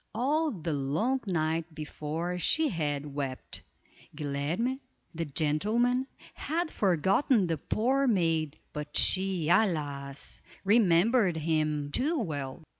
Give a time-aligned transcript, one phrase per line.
[0.15, 3.61] All the long night before she had wept.
[4.15, 4.79] Guilerme,
[5.13, 10.41] the gentleman, had forgotten the poor maid; but she, alas!
[10.65, 12.63] remembered him too well.